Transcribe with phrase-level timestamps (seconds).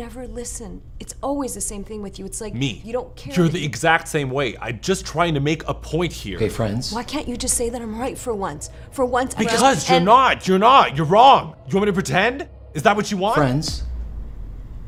[0.00, 0.80] never listen.
[0.98, 2.24] It's always the same thing with you.
[2.24, 2.80] It's like Me.
[2.84, 3.34] you don't care.
[3.34, 4.56] You're that- the exact same way.
[4.58, 6.36] I'm just trying to make a point here.
[6.38, 6.90] Okay, friends.
[6.92, 8.70] Why can't you just say that I'm right for once?
[8.92, 10.48] For once, I Because just- you're and- not.
[10.48, 10.96] You're not.
[10.96, 11.54] You're wrong.
[11.68, 12.48] You want me to pretend?
[12.72, 13.34] Is that what you want?
[13.36, 13.82] Friends,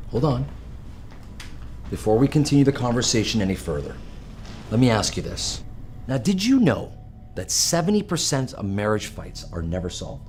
[0.09, 0.45] hold on.
[1.91, 3.95] Before we continue the conversation any further,
[4.71, 5.61] let me ask you this.
[6.07, 6.91] Now, did you know
[7.35, 10.27] that 70% of marriage fights are never solved?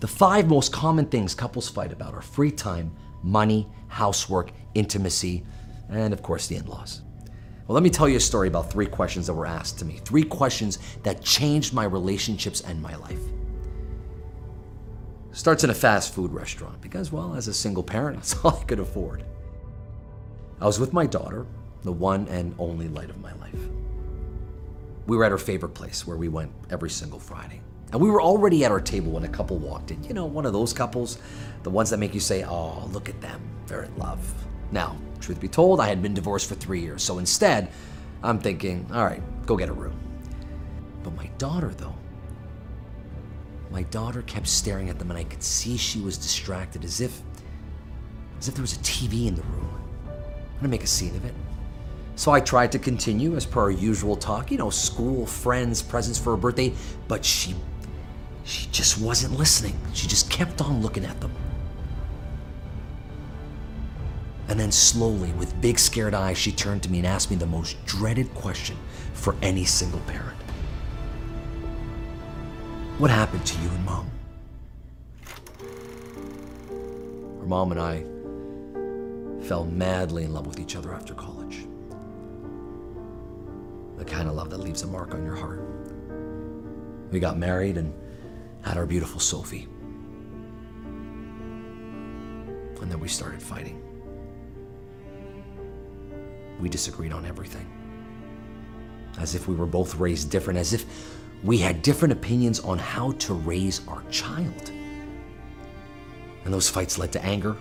[0.00, 2.92] The five most common things couples fight about are free time,
[3.26, 5.44] money, housework, intimacy,
[5.88, 7.02] and of course, the in laws.
[7.66, 9.98] Well, let me tell you a story about three questions that were asked to me.
[10.04, 13.20] Three questions that changed my relationships and my life.
[15.32, 18.64] Starts in a fast food restaurant because, well, as a single parent, that's all I
[18.64, 19.24] could afford.
[20.60, 21.46] I was with my daughter,
[21.82, 23.60] the one and only light of my life.
[25.06, 27.60] We were at her favorite place where we went every single Friday.
[27.92, 30.02] And we were already at our table when a couple walked in.
[30.04, 31.18] You know, one of those couples,
[31.62, 34.32] the ones that make you say, oh, look at them, they're in love.
[34.72, 37.70] Now, truth be told, I had been divorced for three years, so instead,
[38.22, 39.98] I'm thinking, all right, go get a room.
[41.04, 41.94] But my daughter, though,
[43.70, 47.20] my daughter kept staring at them, and I could see she was distracted, as if,
[48.38, 49.82] as if there was a TV in the room.
[50.08, 51.34] I'm gonna make a scene of it.
[52.16, 56.18] So I tried to continue as per our usual talk, you know, school, friends, presents
[56.18, 56.72] for her birthday,
[57.08, 57.54] but she,
[58.46, 59.76] she just wasn't listening.
[59.92, 61.32] She just kept on looking at them.
[64.48, 67.44] And then slowly, with big scared eyes, she turned to me and asked me the
[67.44, 68.76] most dreaded question
[69.14, 70.36] for any single parent.
[72.98, 74.10] What happened to you and mom?
[77.40, 78.04] Her mom and I
[79.44, 81.66] fell madly in love with each other after college.
[83.98, 85.62] The kind of love that leaves a mark on your heart.
[87.10, 87.92] We got married and
[88.66, 89.68] had our beautiful Sophie.
[92.82, 93.80] And then we started fighting.
[96.60, 97.66] We disagreed on everything.
[99.18, 100.84] As if we were both raised different, as if
[101.44, 104.70] we had different opinions on how to raise our child.
[106.44, 107.56] And those fights led to anger,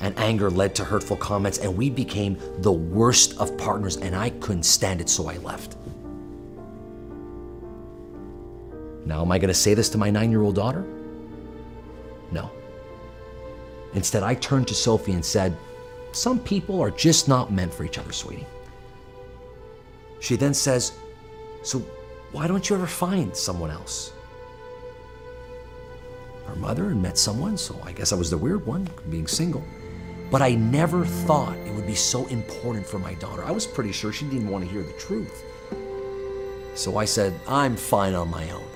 [0.00, 4.30] and anger led to hurtful comments, and we became the worst of partners, and I
[4.30, 5.76] couldn't stand it, so I left.
[9.06, 10.84] Now, am I going to say this to my nine year old daughter?
[12.32, 12.50] No.
[13.94, 15.56] Instead, I turned to Sophie and said,
[16.10, 18.46] Some people are just not meant for each other, sweetie.
[20.20, 20.98] She then says,
[21.62, 21.78] So
[22.32, 24.12] why don't you ever find someone else?
[26.46, 29.64] Her mother had met someone, so I guess I was the weird one, being single.
[30.32, 33.44] But I never thought it would be so important for my daughter.
[33.44, 35.44] I was pretty sure she didn't want to hear the truth.
[36.74, 38.66] So I said, I'm fine on my own.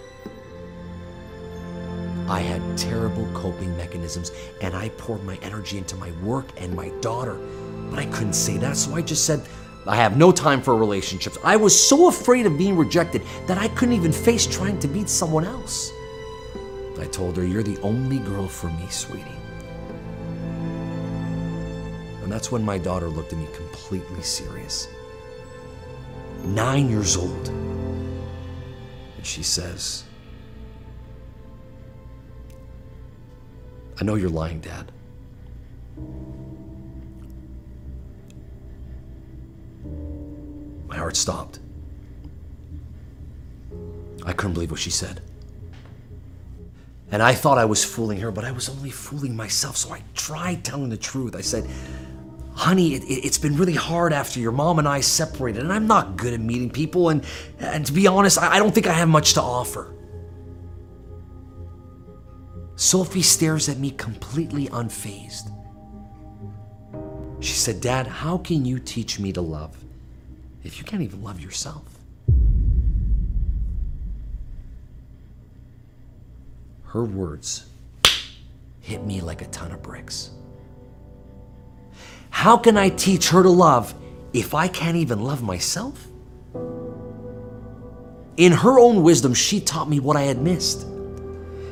[2.31, 4.31] I had terrible coping mechanisms
[4.61, 7.35] and I poured my energy into my work and my daughter.
[7.91, 9.45] But I couldn't say that, so I just said,
[9.85, 11.39] I have no time for relationships.
[11.43, 15.09] I was so afraid of being rejected that I couldn't even face trying to meet
[15.09, 15.91] someone else.
[17.01, 19.25] I told her, You're the only girl for me, sweetie.
[22.23, 24.87] And that's when my daughter looked at me completely serious.
[26.45, 27.49] Nine years old.
[29.17, 30.05] And she says,
[34.01, 34.91] I know you're lying, Dad.
[40.89, 41.59] My heart stopped.
[44.25, 45.21] I couldn't believe what she said.
[47.13, 49.77] And I thought I was fooling her, but I was only fooling myself.
[49.77, 51.37] So I tried telling the truth.
[51.37, 51.69] I said,
[52.55, 56.17] Honey, it, has been really hard after your mom and I separated, and I'm not
[56.17, 57.09] good at meeting people.
[57.09, 57.25] And,
[57.59, 59.93] and to be honest, I, I don't think I have much to offer.
[62.81, 65.53] Sophie stares at me completely unfazed.
[67.41, 69.77] She said, Dad, how can you teach me to love
[70.65, 71.83] if you can't even love yourself?
[76.85, 77.67] Her words
[78.81, 80.31] hit me like a ton of bricks.
[82.31, 83.95] How can I teach her to love
[84.33, 86.07] if I can't even love myself?
[88.39, 90.87] In her own wisdom, she taught me what I had missed.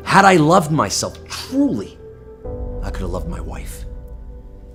[0.09, 1.99] Had I loved myself truly,
[2.83, 3.85] I could have loved my wife.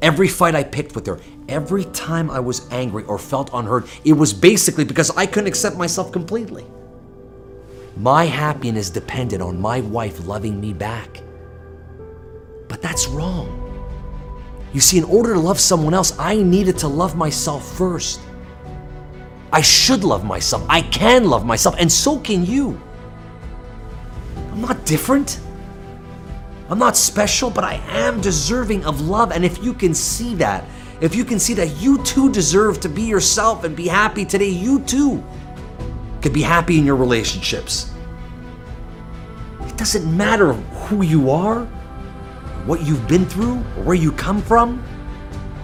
[0.04, 1.20] Every fight I picked with her,
[1.50, 5.76] every time I was angry or felt unheard, it was basically because I couldn't accept
[5.76, 6.68] myself completely.
[7.98, 11.24] My happiness depended on my wife loving me back.
[12.68, 13.50] But that's wrong.
[14.72, 18.22] You see, in order to love someone else, I needed to love myself first.
[19.52, 20.64] I should love myself.
[20.70, 22.80] I can love myself, and so can you.
[24.64, 25.42] Not different.
[26.70, 29.34] I'm not special, but I am deserving of love.
[29.34, 30.64] And if you can see that,
[31.02, 34.48] if you can see that you too deserve to be yourself and be happy today,
[34.48, 35.22] you too
[36.22, 37.92] could be happy in your relationships.
[39.68, 41.66] It doesn't matter who you are,
[42.66, 44.82] what you've been through, or where you come from.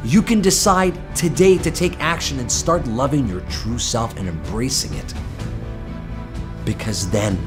[0.04, 4.94] You can decide today to take action and start loving your true self and embracing
[4.96, 5.14] it.
[6.66, 7.38] Because then,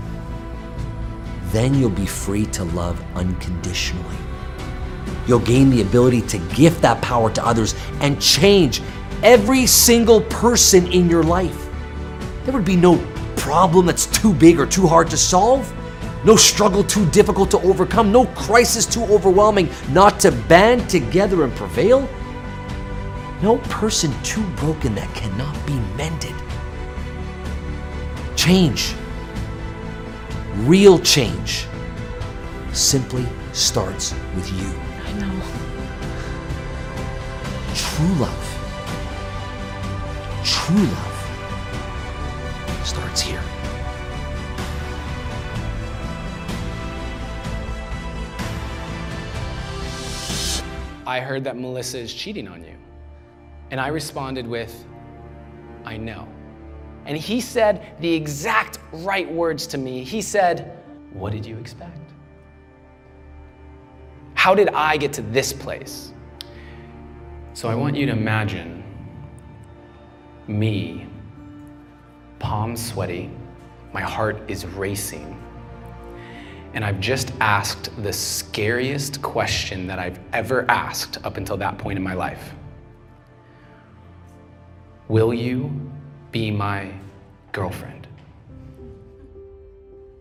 [1.53, 4.17] then you'll be free to love unconditionally.
[5.27, 8.83] You'll gain the ability to gift that power to others and change
[9.23, 11.69] every single person in your life.
[12.45, 12.99] There would be no
[13.37, 15.73] problem that's too big or too hard to solve,
[16.25, 21.55] no struggle too difficult to overcome, no crisis too overwhelming not to band together and
[21.55, 22.09] prevail,
[23.43, 26.35] no person too broken that cannot be mended.
[28.37, 28.95] Change,
[30.55, 31.67] real change,
[32.73, 34.69] simply starts with you.
[35.05, 35.43] I know.
[37.75, 38.49] True love,
[40.45, 41.19] true love
[42.85, 43.43] starts here.
[51.07, 52.75] I heard that Melissa is cheating on you.
[53.71, 54.85] And I responded with,
[55.85, 56.29] I know.
[57.07, 60.05] And he said the exact right words to me.
[60.05, 60.79] He said,
[61.13, 61.99] What did you expect?
[64.35, 66.13] How did I get to this place?
[67.55, 68.83] So I want you to imagine
[70.49, 71.07] me,
[72.39, 73.31] palms sweaty,
[73.93, 75.41] my heart is racing,
[76.75, 81.99] and I've just asked the scariest question that I've ever asked up until that point
[81.99, 82.55] in my life
[85.09, 85.92] Will you
[86.33, 86.91] be my
[87.53, 88.09] girlfriend?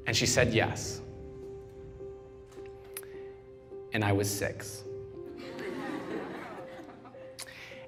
[0.05, 1.01] And she said yes.
[3.93, 4.83] And I was six.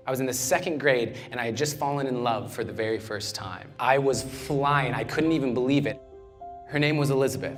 [0.05, 2.73] I was in the second grade and I had just fallen in love for the
[2.73, 3.71] very first time.
[3.79, 6.01] I was flying, I couldn't even believe it.
[6.67, 7.57] Her name was Elizabeth,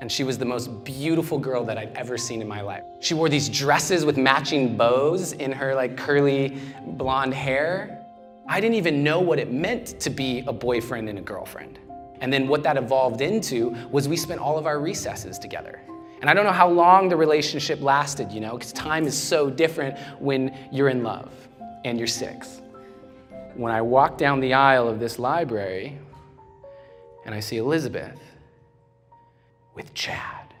[0.00, 2.82] and she was the most beautiful girl that I'd ever seen in my life.
[3.00, 7.99] She wore these dresses with matching bows in her like curly blonde hair.
[8.50, 11.78] I didn't even know what it meant to be a boyfriend and a girlfriend.
[12.20, 15.80] And then what that evolved into was we spent all of our recesses together.
[16.20, 19.50] And I don't know how long the relationship lasted, you know, because time is so
[19.50, 21.32] different when you're in love
[21.84, 22.60] and you're six.
[23.54, 25.96] When I walk down the aisle of this library
[27.24, 28.18] and I see Elizabeth
[29.76, 30.52] with Chad.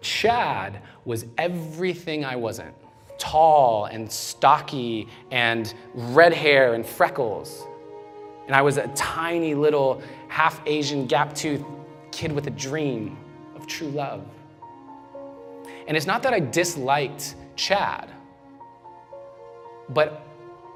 [0.00, 2.74] Chad was everything I wasn't
[3.18, 7.66] tall and stocky and red hair and freckles.
[8.46, 11.64] And I was a tiny little half Asian gap toothed
[12.12, 13.16] kid with a dream
[13.54, 14.24] of true love.
[15.86, 18.10] And it's not that I disliked Chad,
[19.90, 20.22] but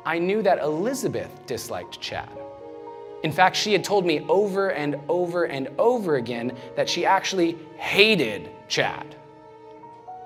[0.04, 2.30] I knew that Elizabeth disliked Chad.
[3.22, 7.56] In fact, she had told me over and over and over again that she actually
[7.76, 9.14] hated Chad.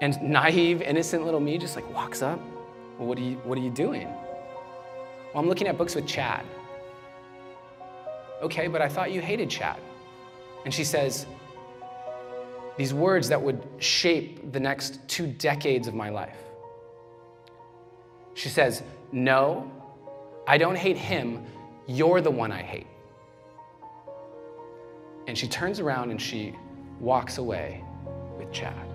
[0.01, 2.41] And naive, innocent little me just like walks up.
[2.99, 4.07] Well, what are you, what are you doing?
[4.07, 6.45] Well, I'm looking at books with Chad.
[8.43, 9.79] Okay, but I thought you hated Chad.
[10.65, 11.27] And she says,
[12.77, 16.37] these words that would shape the next two decades of my life.
[18.35, 19.71] She says, No,
[20.47, 21.45] I don't hate him.
[21.87, 22.87] You're the one I hate.
[25.27, 26.55] And she turns around and she
[27.01, 27.83] walks away
[28.39, 28.86] with Chad.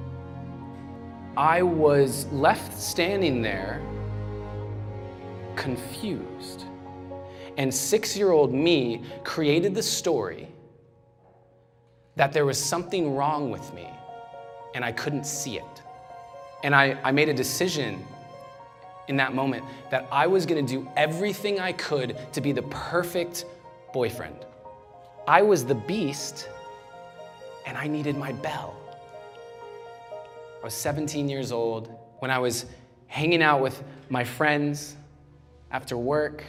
[1.42, 3.82] I was left standing there
[5.56, 6.66] confused.
[7.58, 10.50] And six year old me created the story
[12.16, 13.90] that there was something wrong with me
[14.76, 15.82] and I couldn't see it.
[16.64, 18.06] And I, I made a decision
[19.08, 23.46] in that moment that I was gonna do everything I could to be the perfect
[23.96, 24.46] boyfriend.
[25.28, 26.50] I was the beast
[27.66, 28.81] and I needed my belle.
[30.62, 32.66] I was 17 years old when I was
[33.08, 34.96] hanging out with my friends
[35.72, 36.44] after work,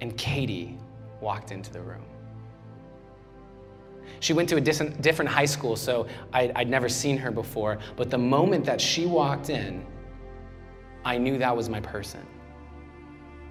[0.00, 0.76] and Katie
[1.20, 2.04] walked into the room.
[4.20, 7.78] She went to a different high school, so I'd, I'd never seen her before.
[7.96, 9.84] But the moment that she walked in,
[11.04, 12.26] I knew that was my person.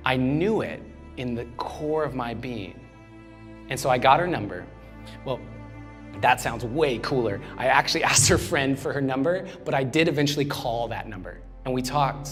[0.05, 0.81] I knew it
[1.17, 2.79] in the core of my being.
[3.69, 4.65] And so I got her number.
[5.25, 5.39] Well,
[6.21, 7.41] that sounds way cooler.
[7.57, 11.39] I actually asked her friend for her number, but I did eventually call that number.
[11.65, 12.29] And we talked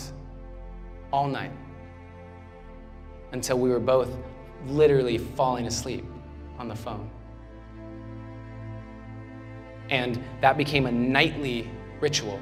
[1.12, 1.51] all night
[3.32, 4.10] until we were both
[4.68, 6.06] literally falling asleep
[6.58, 7.10] on the phone.
[9.89, 12.39] And that became a nightly ritual.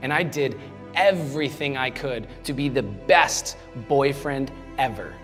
[0.00, 0.58] And I did
[0.94, 3.56] everything I could to be the best
[3.88, 5.14] boyfriend ever.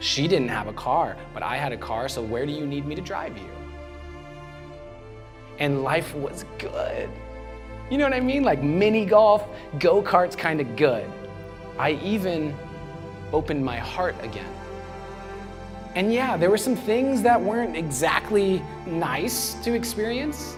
[0.00, 2.86] She didn't have a car, but I had a car, so where do you need
[2.86, 3.48] me to drive you?
[5.58, 7.08] And life was good.
[7.90, 8.42] You know what I mean?
[8.42, 9.46] Like mini golf,
[9.78, 11.10] go karts, kind of good.
[11.78, 12.54] I even
[13.32, 14.52] opened my heart again.
[15.94, 20.56] And yeah, there were some things that weren't exactly nice to experience.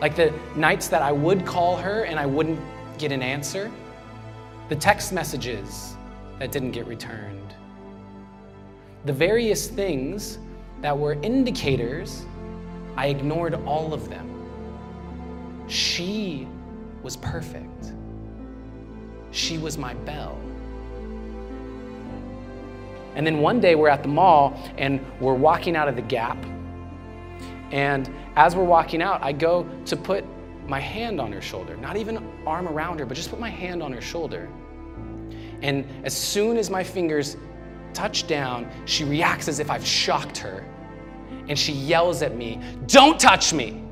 [0.00, 2.60] Like the nights that I would call her and I wouldn't
[2.98, 3.70] get an answer,
[4.68, 5.94] the text messages
[6.38, 7.54] that didn't get returned,
[9.04, 10.38] the various things
[10.80, 12.24] that were indicators,
[12.96, 14.28] I ignored all of them.
[15.68, 16.46] She
[17.02, 17.92] was perfect.
[19.30, 20.38] She was my belle.
[23.14, 26.36] And then one day we're at the mall and we're walking out of the gap.
[27.70, 30.24] And as we're walking out, I go to put
[30.66, 33.82] my hand on her shoulder, not even arm around her, but just put my hand
[33.82, 34.48] on her shoulder.
[35.62, 37.36] And as soon as my fingers
[37.94, 40.64] touch down, she reacts as if I've shocked her.
[41.48, 43.82] And she yells at me, Don't touch me!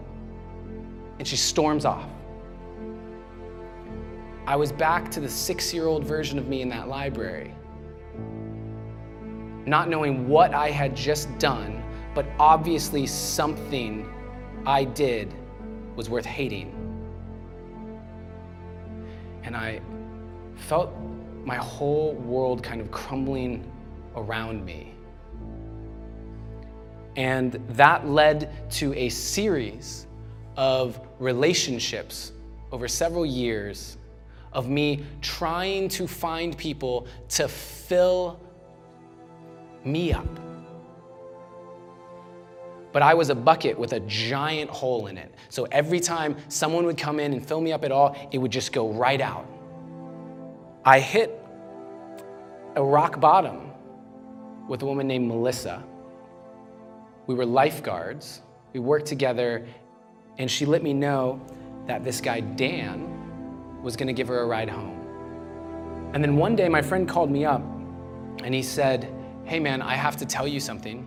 [1.18, 2.08] And she storms off.
[4.46, 7.54] I was back to the six year old version of me in that library
[9.66, 11.82] not knowing what I had just done,
[12.14, 14.12] but obviously something
[14.66, 15.32] I did
[15.96, 16.74] was worth hating.
[19.42, 19.80] And I
[20.56, 20.92] felt
[21.44, 23.70] my whole world kind of crumbling
[24.16, 24.94] around me.
[27.20, 30.06] And that led to a series
[30.56, 32.32] of relationships
[32.72, 33.98] over several years
[34.54, 38.40] of me trying to find people to fill
[39.84, 40.26] me up.
[42.90, 45.34] But I was a bucket with a giant hole in it.
[45.50, 48.50] So every time someone would come in and fill me up at all, it would
[48.50, 49.46] just go right out.
[50.86, 51.38] I hit
[52.76, 53.72] a rock bottom
[54.68, 55.84] with a woman named Melissa.
[57.30, 58.42] We were lifeguards.
[58.72, 59.64] We worked together,
[60.38, 61.40] and she let me know
[61.86, 66.10] that this guy, Dan, was going to give her a ride home.
[66.12, 67.62] And then one day, my friend called me up
[68.42, 71.06] and he said, Hey man, I have to tell you something.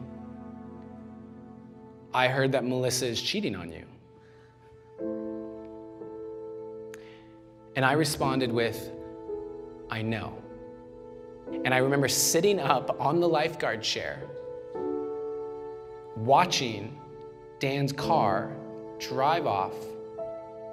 [2.14, 3.86] I heard that Melissa is cheating on you.
[7.76, 8.94] And I responded with,
[9.90, 10.42] I know.
[11.66, 14.24] And I remember sitting up on the lifeguard chair,
[16.16, 17.00] watching
[17.60, 18.56] Dan's car
[19.00, 19.74] drive off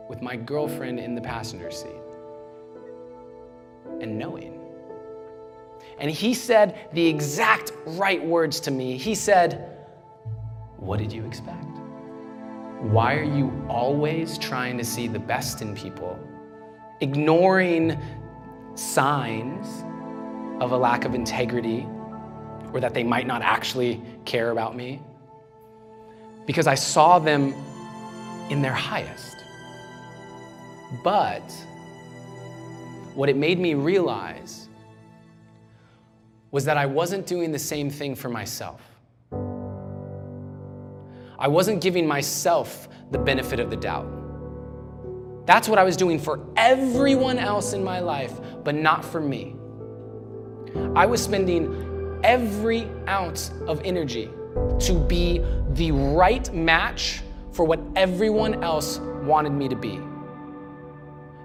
[0.08, 1.90] with my girlfriend in the passenger seat,
[4.00, 4.60] and knowing.
[5.98, 8.96] And he said the exact right words to me.
[8.96, 9.78] He said,
[10.78, 11.64] What did you expect?
[12.80, 16.18] Why are you always trying to see the best in people,
[17.00, 18.00] ignoring
[18.74, 19.84] signs
[20.62, 21.86] of a lack of integrity
[22.72, 25.00] or that they might not actually care about me?
[26.50, 27.54] Because I saw them
[28.48, 29.36] in their highest.
[31.04, 31.48] But
[33.14, 34.68] what it made me realize
[36.50, 38.80] was that I wasn't doing the same thing for myself.
[41.38, 44.10] I wasn't giving myself the benefit of the doubt.
[45.46, 48.32] That's what I was doing for everyone else in my life,
[48.64, 49.54] but not for me.
[50.96, 54.30] I was spending every ounce of energy
[54.80, 60.00] to be the right match for what everyone else wanted me to be.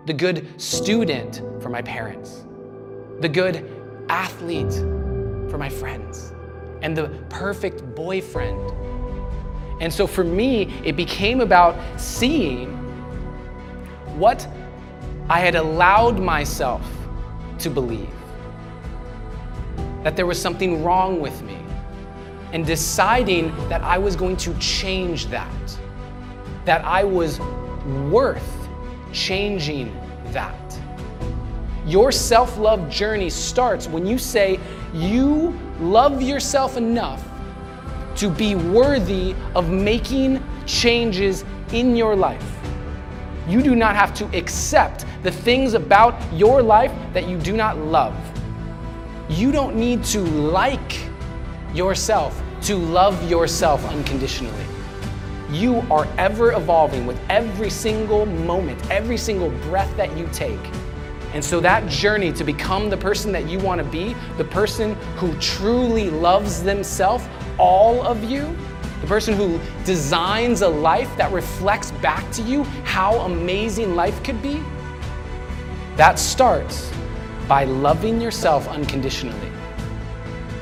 [0.05, 2.45] The good student for my parents,
[3.19, 3.69] the good
[4.09, 4.73] athlete
[5.49, 6.33] for my friends,
[6.81, 8.71] and the perfect boyfriend.
[9.81, 12.69] And so for me, it became about seeing
[14.17, 14.47] what
[15.27, 16.81] I had allowed myself
[17.59, 18.09] to believe
[20.03, 21.57] that there was something wrong with me,
[22.55, 25.77] and deciding that I was going to change that,
[26.63, 27.41] that I was
[28.09, 28.69] worth
[29.11, 29.93] changing
[30.27, 30.55] that.
[31.85, 34.57] Your self love journey starts when you say
[34.93, 37.27] you love yourself enough
[38.15, 41.43] to be worthy of making changes
[41.73, 42.57] in your life.
[43.49, 47.77] You do not have to accept the things about your life that you do not
[47.77, 48.15] love.
[49.27, 51.01] You don't need to like
[51.73, 54.65] yourself to love yourself unconditionally.
[55.51, 60.59] You are ever evolving with every single moment, every single breath that you take.
[61.35, 64.95] And so that journey to become the person that you want to be, the person
[65.17, 67.27] who truly loves themselves,
[67.59, 68.55] all of you,
[69.01, 74.41] the person who designs a life that reflects back to you how amazing life could
[74.41, 74.63] be,
[75.97, 76.91] that starts
[77.47, 79.51] by loving yourself unconditionally.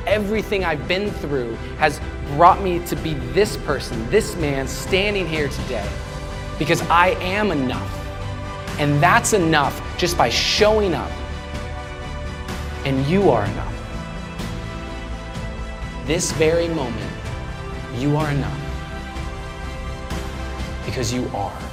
[0.06, 2.00] Everything I've been through has
[2.36, 5.90] brought me to be this person, this man standing here today
[6.60, 8.00] because I am enough.
[8.80, 11.12] And that's enough just by showing up.
[12.86, 13.70] And you are enough.
[16.06, 17.12] This very moment,
[17.96, 18.60] you are enough.
[20.86, 21.73] Because you are.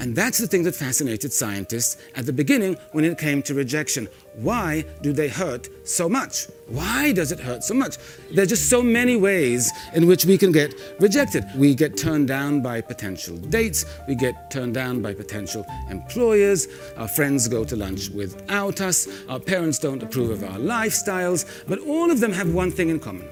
[0.00, 4.08] And that's the thing that fascinated scientists at the beginning when it came to rejection.
[4.36, 6.46] Why do they hurt so much?
[6.68, 7.98] Why does it hurt so much?
[8.32, 11.44] There's just so many ways in which we can get rejected.
[11.54, 17.08] We get turned down by potential dates, we get turned down by potential employers, our
[17.08, 22.10] friends go to lunch without us, our parents don't approve of our lifestyles, but all
[22.10, 23.28] of them have one thing in common,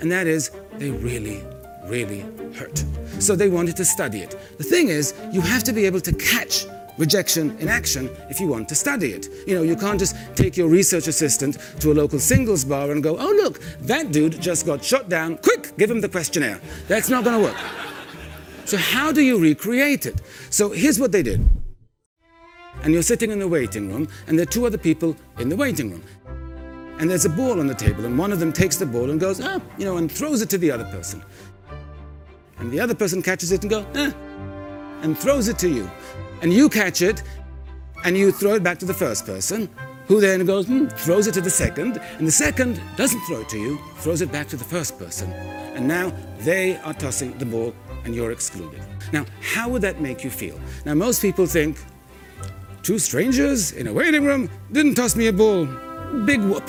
[0.00, 1.42] and that is they really
[1.84, 2.20] really
[2.54, 2.84] hurt.
[3.18, 4.36] So they wanted to study it.
[4.58, 6.66] The thing is, you have to be able to catch
[7.00, 9.28] rejection in action if you want to study it.
[9.46, 13.02] You know, you can't just take your research assistant to a local singles bar and
[13.02, 15.38] go, oh, look, that dude just got shot down.
[15.38, 16.60] Quick, give him the questionnaire.
[16.88, 17.56] That's not going to work.
[18.66, 20.20] So, how do you recreate it?
[20.50, 21.40] So, here's what they did.
[22.82, 25.56] And you're sitting in the waiting room, and there are two other people in the
[25.56, 26.04] waiting room.
[26.98, 29.18] And there's a ball on the table, and one of them takes the ball and
[29.18, 31.22] goes, ah, you know, and throws it to the other person
[32.60, 34.12] and the other person catches it and goes, eh,
[35.02, 35.90] and throws it to you.
[36.42, 37.22] And you catch it
[38.04, 39.68] and you throw it back to the first person,
[40.06, 43.48] who then goes, hmm, throws it to the second, and the second doesn't throw it
[43.48, 45.30] to you, throws it back to the first person.
[45.76, 47.74] And now they are tossing the ball
[48.04, 48.82] and you're excluded.
[49.12, 50.58] Now, how would that make you feel?
[50.84, 51.78] Now, most people think,
[52.82, 55.66] two strangers in a waiting room didn't toss me a ball.
[56.24, 56.68] Big whoop.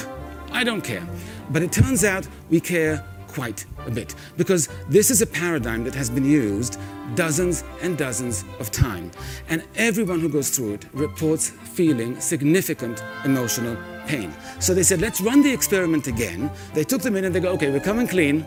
[0.51, 1.07] I don't care.
[1.49, 5.95] But it turns out we care quite a bit because this is a paradigm that
[5.95, 6.79] has been used
[7.15, 9.15] dozens and dozens of times.
[9.49, 14.33] And everyone who goes through it reports feeling significant emotional pain.
[14.59, 16.51] So they said, let's run the experiment again.
[16.73, 18.45] They took them in and they go, okay, we're coming clean.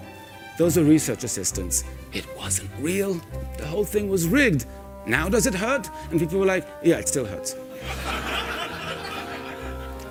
[0.58, 1.84] Those are research assistants.
[2.12, 3.20] It wasn't real.
[3.58, 4.66] The whole thing was rigged.
[5.06, 5.88] Now does it hurt?
[6.10, 7.56] And people were like, yeah, it still hurts.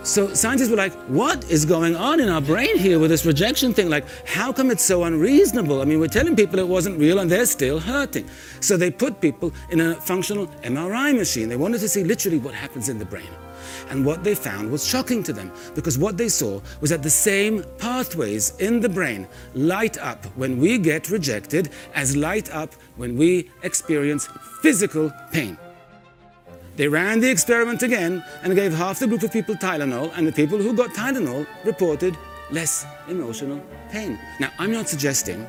[0.04, 3.74] So scientists were like, what is going on in our brain here with this rejection
[3.74, 3.90] thing?
[3.90, 5.82] Like, how come it's so unreasonable?
[5.82, 8.30] I mean, we're telling people it wasn't real and they're still hurting.
[8.60, 11.48] So they put people in a functional MRI machine.
[11.48, 13.30] They wanted to see literally what happens in the brain.
[13.90, 17.10] And what they found was shocking to them because what they saw was that the
[17.10, 23.16] same pathways in the brain light up when we get rejected as light up when
[23.16, 24.28] we experience
[24.62, 25.58] physical pain.
[26.76, 30.32] They ran the experiment again and gave half the group of people Tylenol, and the
[30.32, 32.18] people who got Tylenol reported
[32.52, 34.20] less emotional pain.
[34.40, 35.48] Now, I'm not suggesting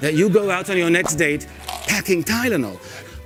[0.00, 1.46] that you go out on your next date
[1.86, 2.76] packing Tylenol.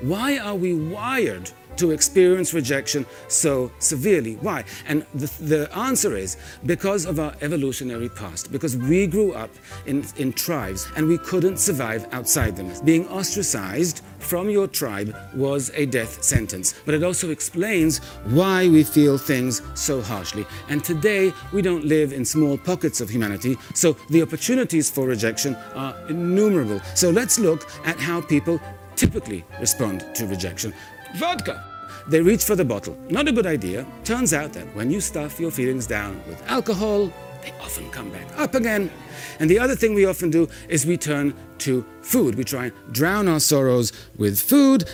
[0.01, 4.35] Why are we wired to experience rejection so severely.
[4.37, 4.65] Why?
[4.87, 6.37] And the, the answer is
[6.67, 9.51] because of our evolutionary past, because we grew up
[9.87, 12.71] in, in tribes and we couldn't survive outside them.
[12.85, 16.75] Being ostracized from your tribe was a death sentence.
[16.85, 20.47] But it also explains why we feel things so harshly.
[20.69, 25.57] And today, we don't live in small pockets of humanity, so the opportunities for rejection
[25.75, 26.81] are innumerable.
[26.95, 28.61] So let's look at how people
[28.97, 30.75] typically respond to rejection.
[31.17, 31.65] Vodka.
[32.09, 32.97] They reach for the bottle.
[33.09, 33.87] Not a good idea.
[34.05, 38.27] Turns out that when you stuff your feelings down with alcohol, they often come back
[38.37, 38.91] up again.
[39.41, 42.37] And the other thing we often do is we turn to food.
[42.37, 44.85] We try and drown our sorrows with food.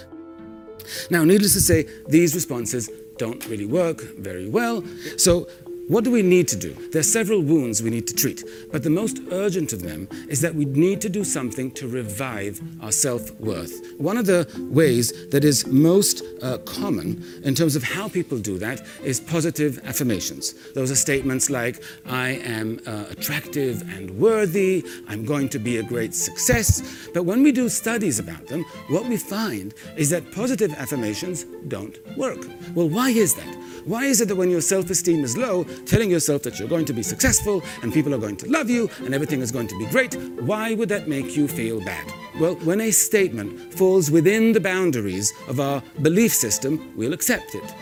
[1.11, 4.85] Now, needless to say, these responses don't really work very well.
[5.19, 5.49] So
[5.89, 6.75] what do we need to do?
[6.91, 10.41] There are several wounds we need to treat, but the most urgent of them is
[10.41, 13.95] that we need to do something to revive our self worth.
[13.99, 18.59] One of the ways that is most uh, common in terms of how people do
[18.59, 20.55] that is positive affirmations.
[20.75, 25.83] Those are statements like, I am uh, attractive and worthy, I'm going to be a
[25.83, 27.09] great success.
[27.15, 31.97] But when we do studies about them, what we find is that positive affirmations don't
[32.17, 32.45] work.
[32.75, 33.57] Well, why is that?
[33.87, 36.87] Why is it that when your self esteem is low, telling yourself that you're going
[36.87, 39.79] to be successful and people are going to love you and everything is going to
[39.79, 42.13] be great, why would that make you feel bad?
[42.41, 47.75] Well, when a statement falls within the boundaries of our belief system, we'll accept it.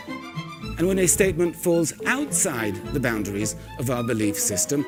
[0.76, 4.84] And when a statement falls outside the boundaries of our belief system,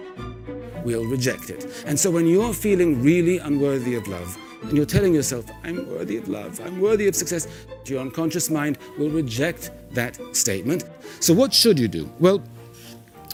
[0.85, 1.83] we'll reject it.
[1.87, 6.16] And so when you're feeling really unworthy of love, and you're telling yourself, I'm worthy
[6.16, 7.46] of love, I'm worthy of success,
[7.87, 10.85] your unconscious mind will reject that statement.
[11.20, 12.09] So, what should you do?
[12.20, 12.42] Well,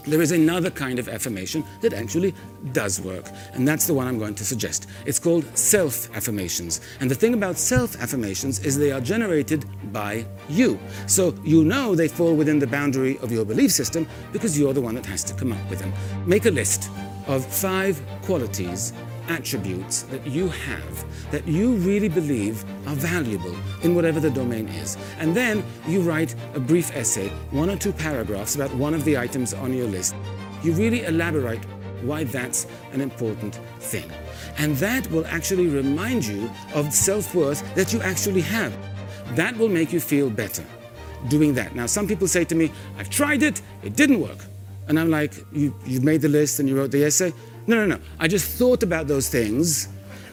[0.05, 2.33] There is another kind of affirmation that actually
[2.73, 4.89] does work, and that's the one I'm going to suggest.
[5.05, 6.81] It's called self affirmations.
[6.99, 10.77] And the thing about self affirmations is they are generated by you.
[11.07, 14.81] So you know they fall within the boundary of your belief system because you're the
[14.81, 15.93] one that has to come up with them.
[16.25, 16.91] Make a list
[17.27, 18.91] of five qualities
[19.29, 24.97] attributes that you have that you really believe are valuable in whatever the domain is.
[25.19, 29.17] And then you write a brief essay, one or two paragraphs about one of the
[29.17, 30.15] items on your list.
[30.63, 31.63] You really elaborate
[32.01, 34.09] why that's an important thing.
[34.57, 38.73] And that will actually remind you of self worth that you actually have.
[39.35, 40.63] That will make you feel better
[41.29, 41.75] doing that.
[41.75, 44.45] Now, some people say to me, I've tried it, it didn't work.
[44.87, 47.33] And I'm like, you, you made the list and you wrote the essay?
[47.67, 47.99] No, no, no.
[48.19, 49.87] I just thought about those things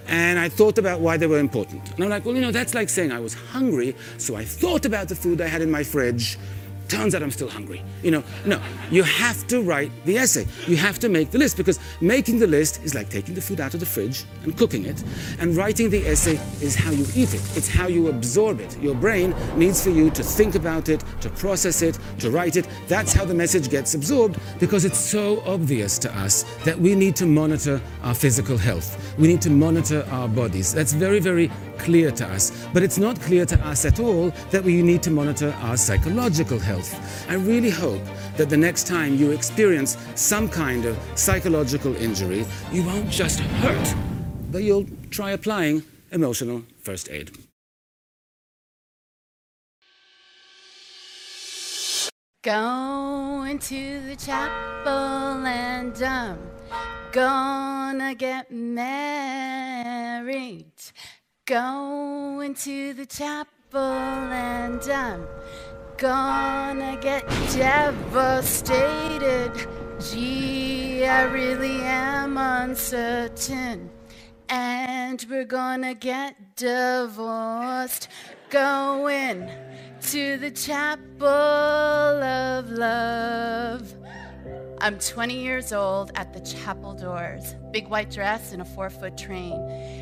[0.08, 1.88] and I thought about why they were important.
[1.94, 4.84] And I'm like, well, you know, that's like saying I was hungry, so I thought
[4.84, 6.36] about the food I had in my fridge
[6.90, 7.84] Turns out I'm still hungry.
[8.02, 10.44] You know, no, you have to write the essay.
[10.66, 13.60] You have to make the list because making the list is like taking the food
[13.60, 15.00] out of the fridge and cooking it.
[15.38, 18.76] And writing the essay is how you eat it, it's how you absorb it.
[18.80, 22.66] Your brain needs for you to think about it, to process it, to write it.
[22.88, 27.14] That's how the message gets absorbed because it's so obvious to us that we need
[27.16, 29.14] to monitor our physical health.
[29.16, 30.74] We need to monitor our bodies.
[30.74, 32.52] That's very, very clear to us.
[32.72, 36.58] But it's not clear to us at all that we need to monitor our psychological
[36.58, 36.79] health.
[37.28, 38.02] I really hope
[38.36, 43.94] that the next time you experience some kind of psychological injury, you won't just hurt,
[44.50, 47.30] but you'll try applying emotional first aid.
[52.42, 56.38] Going to the chapel and I'm
[57.12, 59.92] gonna get married.
[61.44, 65.26] Going to the chapel and I'm
[66.00, 69.52] gonna get devastated.
[70.00, 73.90] Gee, I really am uncertain.
[74.48, 78.08] And we're gonna get divorced.
[78.48, 79.50] Going
[80.00, 83.94] to the chapel of love.
[84.80, 89.18] I'm 20 years old at the chapel doors, big white dress and a four foot
[89.18, 89.52] train.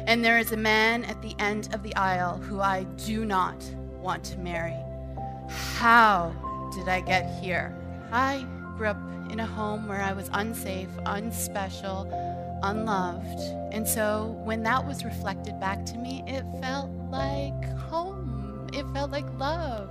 [0.06, 3.61] And there is a man at the end of the aisle who I do not
[4.00, 4.76] want to marry.
[5.48, 6.34] How
[6.74, 7.74] did I get here?
[8.12, 12.08] I grew up in a home where I was unsafe, unspecial,
[12.62, 13.40] unloved.
[13.72, 19.11] And so when that was reflected back to me, it felt like home, it felt
[19.11, 19.90] like love.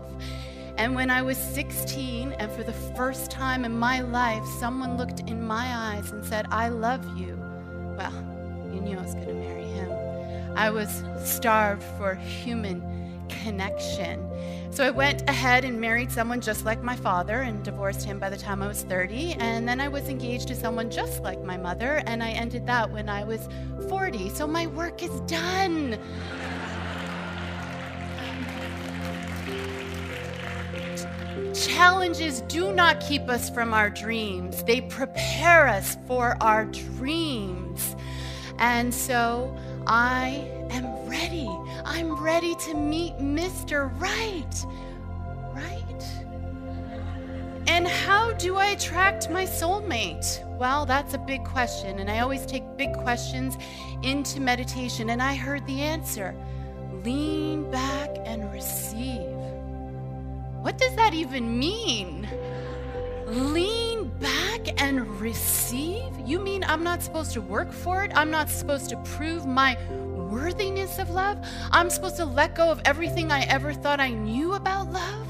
[0.77, 5.21] And when I was 16, and for the first time in my life, someone looked
[5.21, 7.35] in my eyes and said, I love you,
[7.97, 8.13] well,
[8.71, 9.96] you knew I was going to marry him.
[10.57, 12.81] I was starved for human
[13.29, 14.27] connection.
[14.71, 18.31] So I went ahead and married someone just like my father and divorced him by
[18.31, 19.33] the time I was 30.
[19.33, 22.91] And then I was engaged to someone just like my mother, and I ended that
[22.91, 23.47] when I was
[23.87, 24.29] 40.
[24.29, 25.99] So my work is done.
[31.53, 37.95] Challenges do not keep us from our dreams, they prepare us for our dreams.
[38.57, 39.55] And so
[39.89, 41.49] I am ready.
[41.85, 43.97] I'm ready to meet Mr.
[44.01, 44.65] Right.
[45.53, 46.03] Right?
[47.67, 50.45] And how do I attract my soulmate?
[50.57, 53.57] Well, that's a big question, and I always take big questions
[54.03, 56.35] into meditation, and I heard the answer
[57.05, 59.21] lean back and receive.
[60.61, 62.27] What does that even mean?
[63.25, 63.86] Lean
[64.67, 66.13] back and receive?
[66.25, 68.11] You mean I'm not supposed to work for it?
[68.15, 71.37] I'm not supposed to prove my worthiness of love?
[71.71, 75.27] I'm supposed to let go of everything I ever thought I knew about love?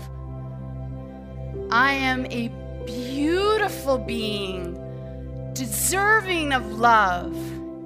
[1.72, 2.50] I am a
[2.86, 4.74] beautiful being,
[5.54, 7.36] deserving of love,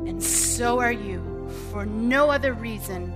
[0.08, 3.14] and so are you, for no other reason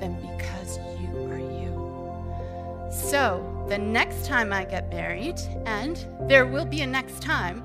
[0.00, 2.90] than because you are you.
[2.92, 7.62] So, the next time I get married, and there will be a next time,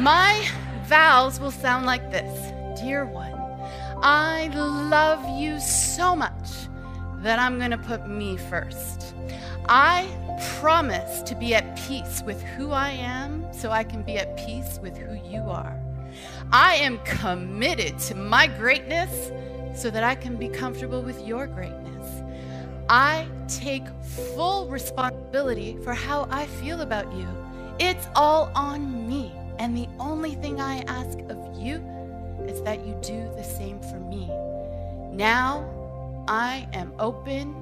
[0.00, 0.46] my
[0.84, 3.32] vows will sound like this Dear one,
[4.02, 6.68] I love you so much
[7.22, 9.14] that I'm going to put me first.
[9.70, 10.06] I
[10.58, 14.78] promise to be at peace with who I am so I can be at peace
[14.82, 15.80] with who you are.
[16.52, 19.32] I am committed to my greatness
[19.74, 21.85] so that I can be comfortable with your greatness.
[22.88, 23.84] I take
[24.34, 27.26] full responsibility for how I feel about you.
[27.80, 29.32] It's all on me.
[29.58, 31.76] And the only thing I ask of you
[32.46, 34.30] is that you do the same for me.
[35.12, 35.68] Now
[36.28, 37.54] I am open,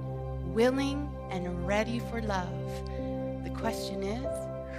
[0.52, 2.48] willing, and ready for love.
[3.44, 4.26] The question is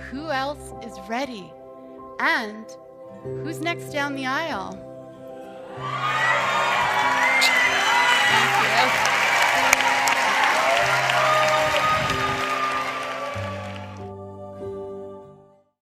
[0.10, 1.52] who else is ready?
[2.20, 2.66] And
[3.24, 4.80] who's next down the aisle?